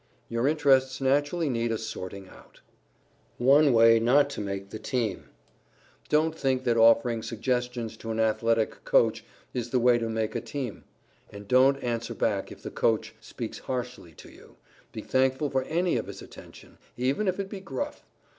Your 0.29 0.47
interests 0.47 0.99
naturally 0.99 1.47
needed 1.47 1.75
a 1.75 1.77
sorting 1.77 2.27
out. 2.27 2.61
[Sidenote: 3.37 3.37
ONE 3.37 3.71
WAY 3.73 3.99
NOT 3.99 4.31
TO 4.31 4.41
MAKE 4.41 4.73
A 4.73 4.79
TEAM] 4.79 5.29
Don't 6.09 6.33
think 6.35 6.63
that 6.63 6.75
offering 6.75 7.21
suggestions 7.21 7.95
to 7.97 8.09
an 8.09 8.19
athletic 8.19 8.83
Coach 8.83 9.23
is 9.53 9.69
the 9.69 9.77
way 9.77 9.99
to 9.99 10.09
make 10.09 10.33
a 10.33 10.41
team. 10.41 10.85
And 11.29 11.47
don't 11.47 11.77
answer 11.83 12.15
back 12.15 12.51
if 12.51 12.63
the 12.63 12.71
Coach 12.71 13.13
speaks 13.21 13.59
harshly 13.59 14.13
to 14.13 14.31
you; 14.31 14.55
be 14.91 15.01
thankful 15.01 15.51
for 15.51 15.65
any 15.65 15.97
of 15.97 16.07
his 16.07 16.23
attention, 16.23 16.79
even 16.97 17.27
if 17.27 17.39
it 17.39 17.47
be 17.47 17.59
gruff. 17.59 18.03